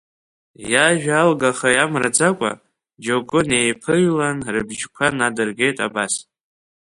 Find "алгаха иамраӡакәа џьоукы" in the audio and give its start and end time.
1.21-3.39